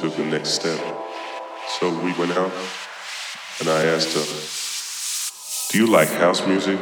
[0.00, 0.80] took the next step.
[1.78, 2.50] So we went out,
[3.60, 4.24] and I asked her,
[5.68, 6.78] Do you like house music?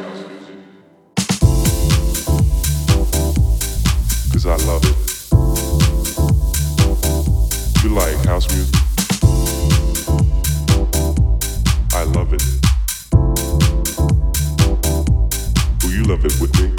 [4.23, 4.95] Because I love it.
[7.83, 8.75] You like house music?
[11.91, 12.43] I love it.
[15.83, 16.69] Will you love it with me?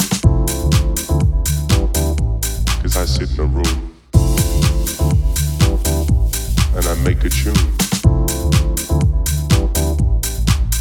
[2.76, 3.89] Because I sit in a room.
[7.04, 7.54] make a tune.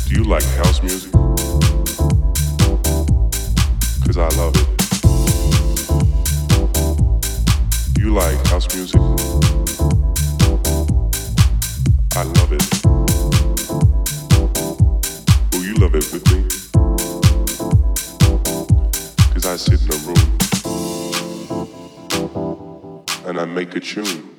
[0.07, 1.11] Do you like house music?
[4.05, 4.67] Cause I love it.
[7.97, 9.01] You like house music?
[12.15, 12.63] I love it.
[15.53, 16.43] Will you love it with me?
[19.33, 20.25] Cause I sit in a room
[23.25, 24.38] and I make a tune.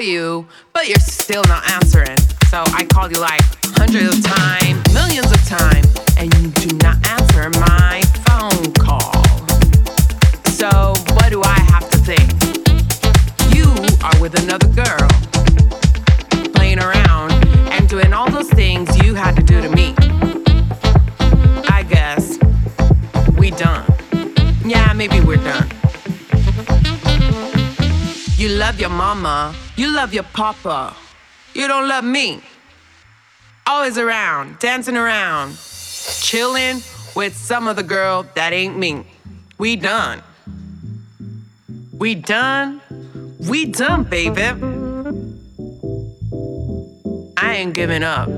[0.00, 2.16] Call you, but you're still not answering.
[2.48, 3.42] So I called you like
[3.76, 4.49] hundreds of times,
[28.70, 30.94] love your mama, you love your papa.
[31.54, 32.40] You don't love me.
[33.66, 35.56] Always around, dancing around,
[36.20, 36.80] chilling
[37.16, 39.04] with some other girl that ain't me.
[39.58, 40.22] We done.
[41.98, 42.80] We done.
[43.40, 44.42] We done, baby.
[47.36, 48.28] I ain't giving up.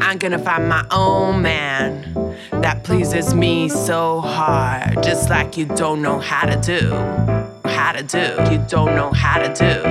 [0.00, 6.02] I'm gonna find my own man that pleases me so hard, just like you don't
[6.02, 7.43] know how to do.
[7.84, 8.50] How to do.
[8.50, 9.82] You don't know how to do.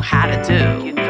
[0.00, 1.05] How to do.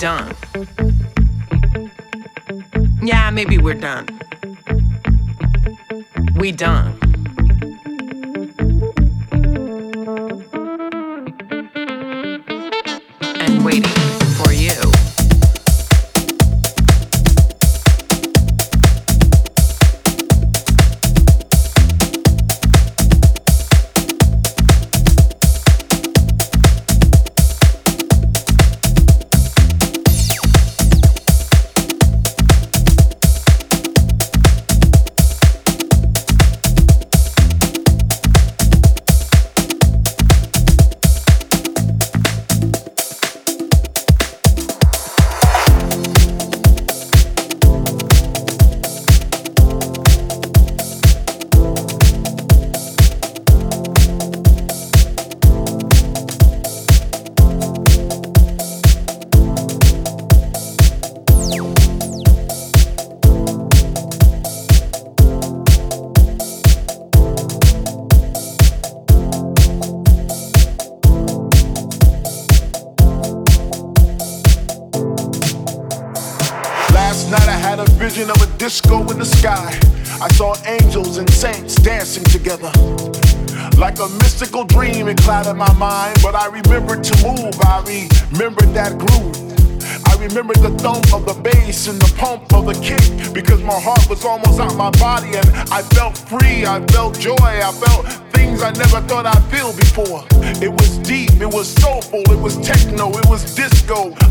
[0.00, 0.34] Done.
[3.02, 4.08] Yeah, maybe we're done.
[6.36, 6.98] We done.
[13.22, 14.09] And waiting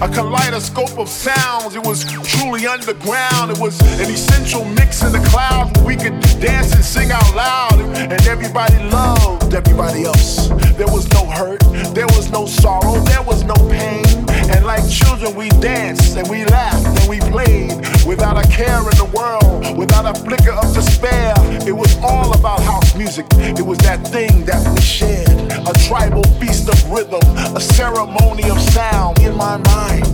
[0.02, 1.76] a kaleidoscope of sounds.
[1.76, 3.52] It was truly underground.
[3.52, 7.36] It was an essential mix in the clouds where we could dance and sing out
[7.36, 10.50] loud, and everybody loved everybody else.
[10.78, 11.62] There was no hurt,
[11.94, 14.39] there was no sorrow, there was no pain.
[14.50, 17.72] And like children, we danced and we laughed and we played
[18.06, 21.34] without a care in the world, without a flicker of despair.
[21.68, 23.26] It was all about house music.
[23.32, 25.30] It was that thing that we shared.
[25.68, 27.22] A tribal feast of rhythm,
[27.56, 30.06] a ceremony of sound in my mind.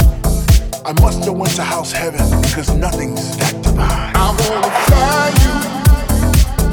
[0.86, 4.16] I must have went to house heaven because nothing's that divine.
[4.16, 5.54] I wanna fly you,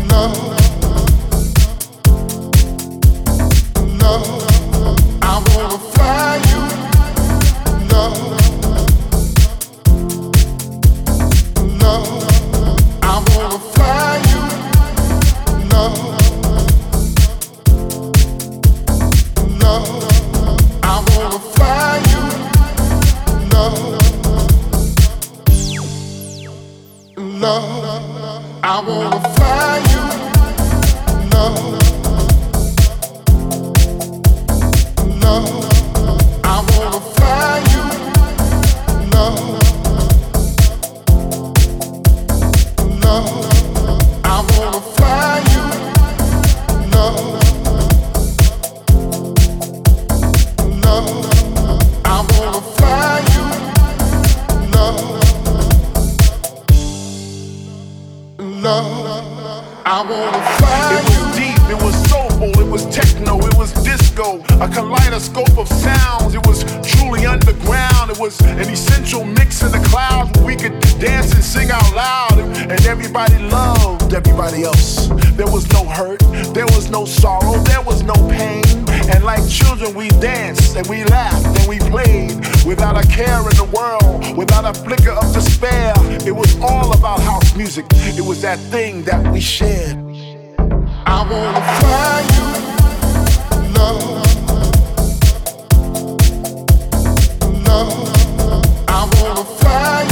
[0.09, 0.53] love.
[4.03, 4.42] Love,
[74.13, 75.09] loved everybody else.
[75.37, 76.21] There was no hurt,
[76.55, 78.65] there was no sorrow, there was no pain.
[79.13, 83.57] And like children, we danced and we laughed and we played without a care in
[83.57, 85.95] the world, without a flicker of despair.
[86.27, 87.87] It was all about house music.
[87.91, 89.97] It was that thing that we shared.
[91.07, 92.47] I wanna fly you,
[93.75, 94.03] love,
[97.67, 97.93] love.
[98.89, 100.12] I wanna fly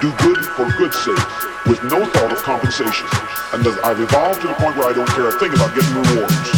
[0.00, 3.06] do good for good's sake, with no thought of compensation.
[3.52, 6.57] And I've evolved to the point where I don't care a thing about getting rewards.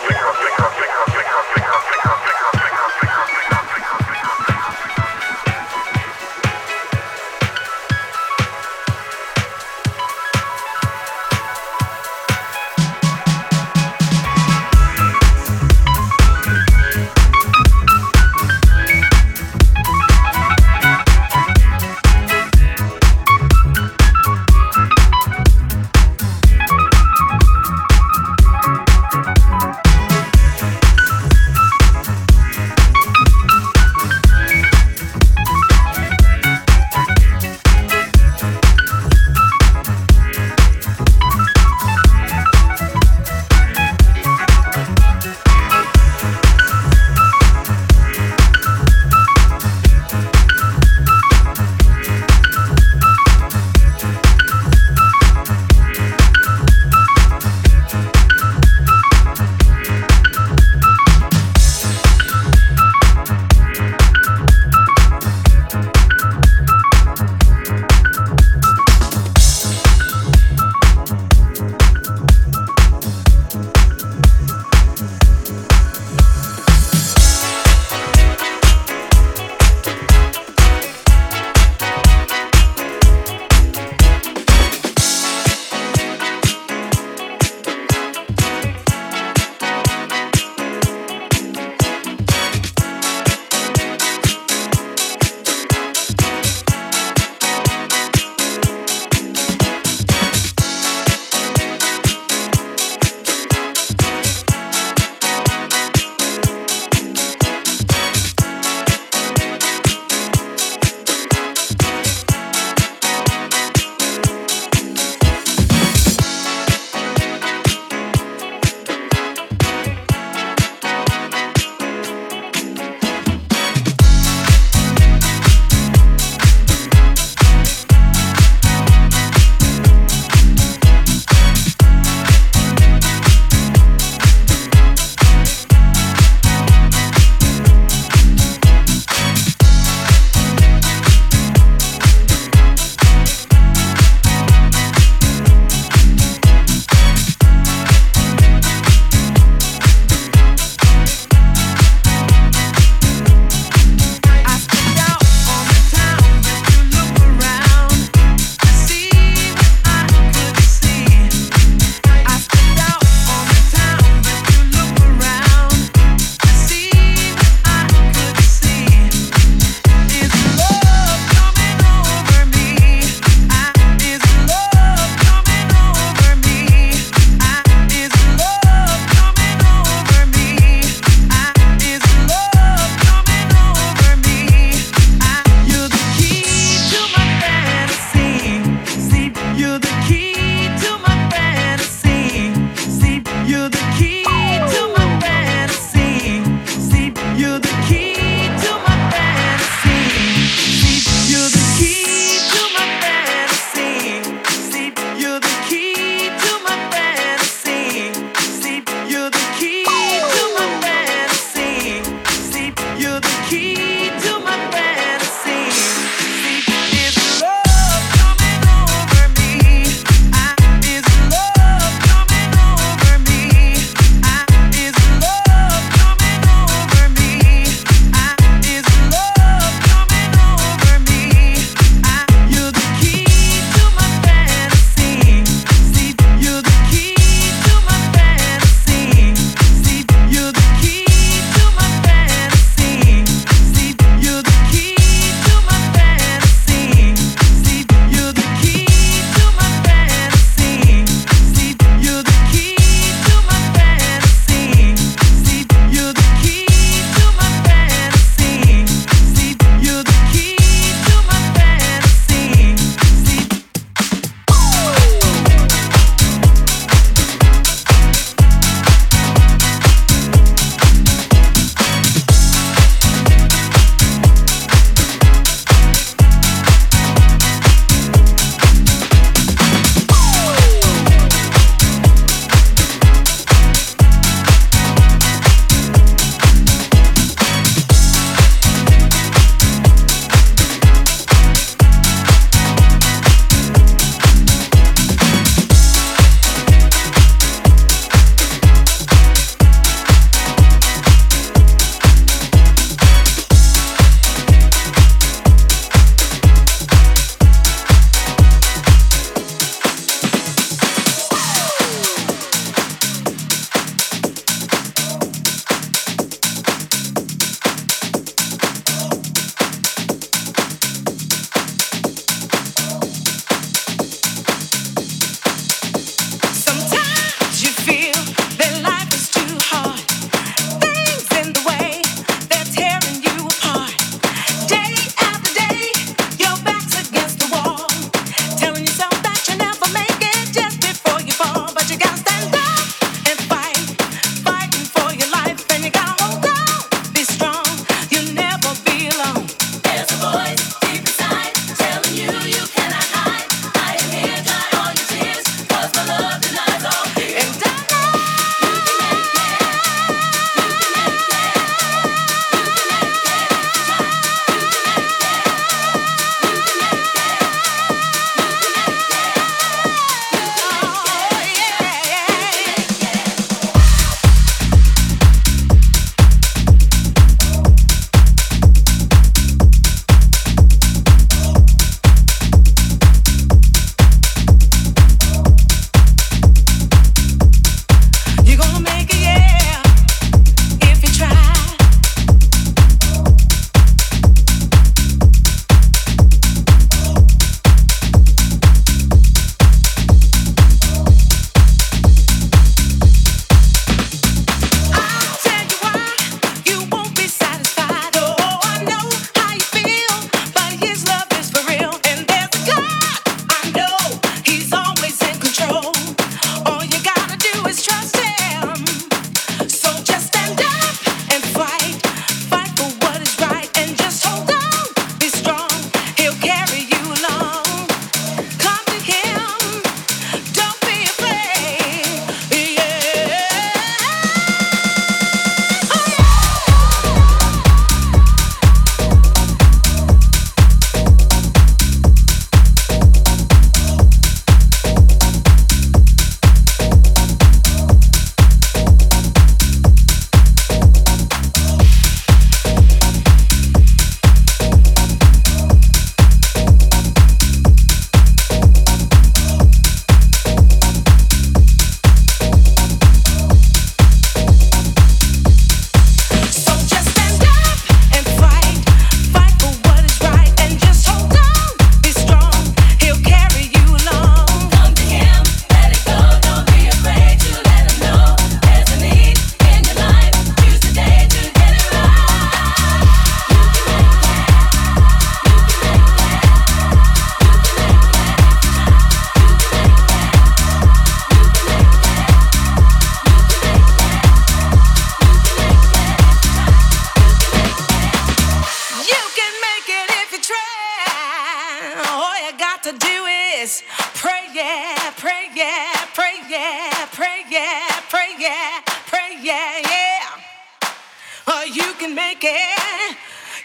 [512.01, 513.15] Can make it.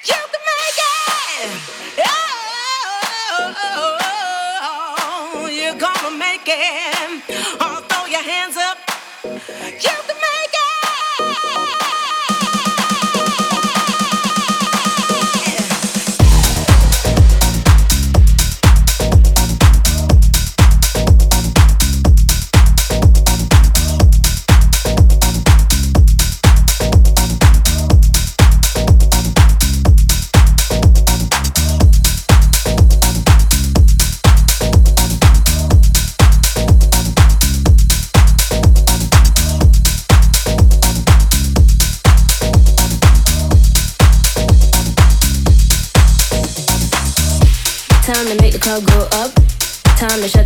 [0.04, 2.15] You can make it.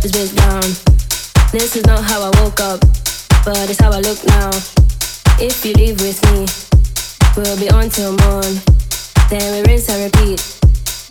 [0.01, 0.61] This bitch down.
[1.51, 2.79] This is not how I woke up,
[3.45, 4.49] but it's how I look now.
[5.39, 6.47] If you leave with me,
[7.37, 8.61] we'll be on till morn.
[9.29, 10.60] Then we rinse and repeat,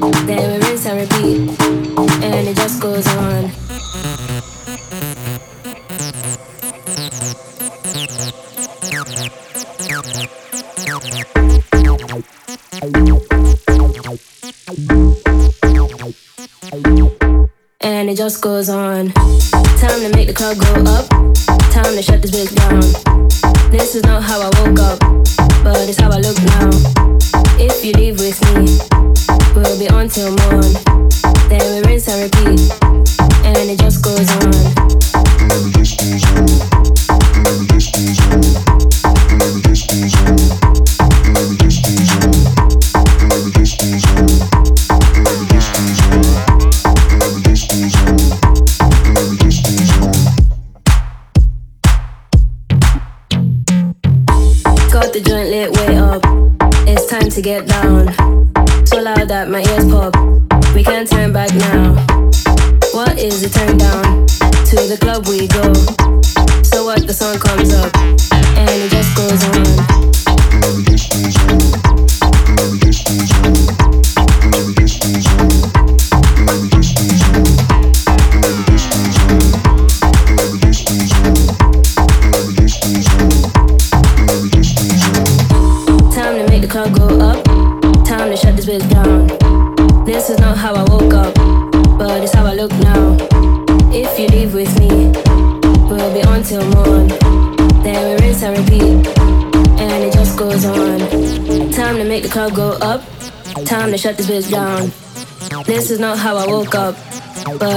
[0.00, 1.60] Then we rinse and repeat,
[2.22, 4.35] and it just goes on.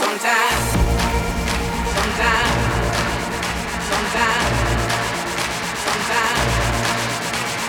[0.00, 0.64] Sometimes,
[1.92, 2.56] sometimes,
[3.90, 4.56] sometimes,
[5.84, 6.52] sometimes,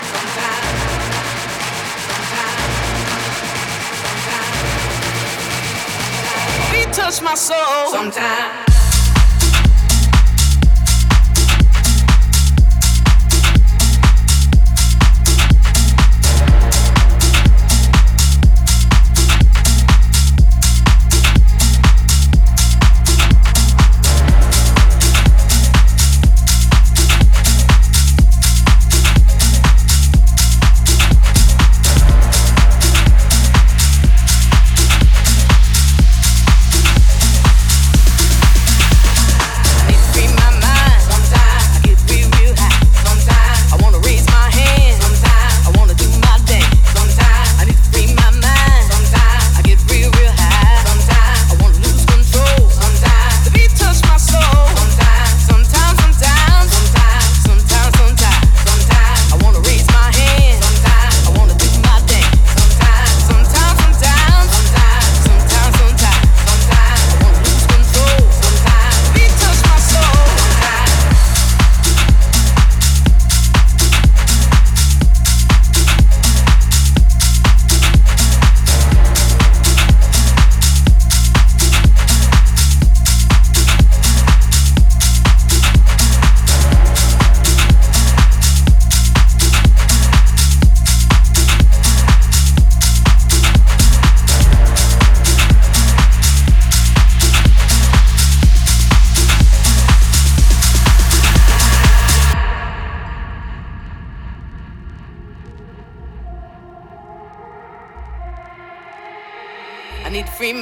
[0.08, 0.72] sometimes,
[4.06, 4.56] sometimes,
[6.72, 7.90] beat touch my soul.
[7.90, 8.61] Sometimes.